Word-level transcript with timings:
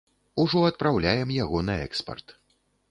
Ужо 0.43 0.63
адпраўляем 0.69 1.37
яго 1.43 1.63
на 1.69 1.79
экспарт. 1.87 2.37